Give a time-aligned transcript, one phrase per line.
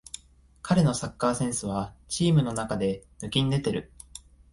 [0.63, 3.91] 彼のサッカーセンスはチームの中で抜きんでてる